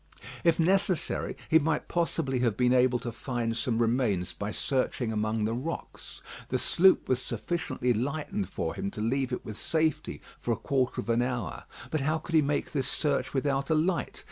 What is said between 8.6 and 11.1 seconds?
him to leave it with safety for a quarter of